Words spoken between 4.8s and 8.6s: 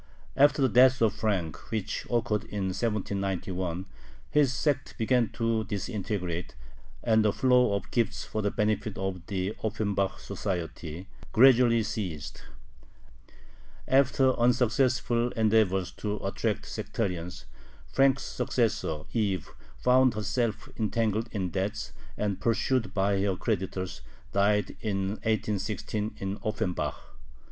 began to disintegrate, and the flow of gifts for the